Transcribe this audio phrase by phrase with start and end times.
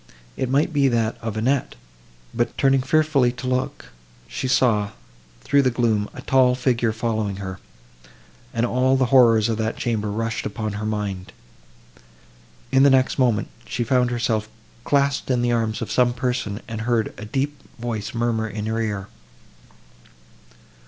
[0.35, 1.75] —It might be that of Annette;
[2.33, 3.91] but, turning fearfully to look,
[4.27, 4.93] she saw,
[5.41, 7.59] through the gloom, a tall figure following her,
[8.51, 11.33] and all the horrors of that chamber rushed upon her mind.
[12.71, 14.49] In the next moment, she found herself
[14.85, 18.79] clasped in the arms of some person, and heard a deep voice murmur in her
[18.81, 19.07] ear.